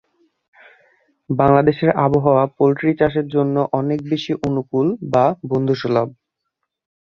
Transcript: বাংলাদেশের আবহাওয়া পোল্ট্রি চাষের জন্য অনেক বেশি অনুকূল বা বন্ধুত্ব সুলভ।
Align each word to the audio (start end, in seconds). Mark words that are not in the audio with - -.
বাংলাদেশের 1.29 1.91
আবহাওয়া 2.05 2.43
পোল্ট্রি 2.57 2.91
চাষের 2.99 3.25
জন্য 3.35 3.55
অনেক 3.79 3.99
বেশি 4.11 4.31
অনুকূল 4.47 4.87
বা 5.11 5.25
বন্ধুত্ব 5.49 5.79
সুলভ। 5.81 6.07